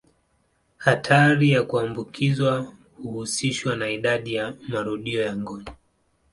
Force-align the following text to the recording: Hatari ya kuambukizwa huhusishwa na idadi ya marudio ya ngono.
Hatari 0.77 1.51
ya 1.51 1.63
kuambukizwa 1.63 2.73
huhusishwa 2.97 3.75
na 3.75 3.89
idadi 3.89 4.33
ya 4.33 4.53
marudio 4.67 5.21
ya 5.21 5.35
ngono. 5.35 5.65